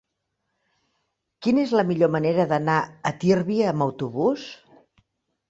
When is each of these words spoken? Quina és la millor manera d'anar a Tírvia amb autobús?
Quina 1.47 1.61
és 1.63 1.73
la 1.79 1.85
millor 1.89 2.11
manera 2.15 2.47
d'anar 2.53 2.79
a 3.11 3.13
Tírvia 3.25 3.69
amb 3.75 3.87
autobús? 3.89 4.49